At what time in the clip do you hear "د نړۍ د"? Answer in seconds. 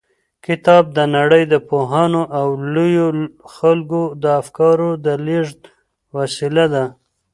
0.97-1.55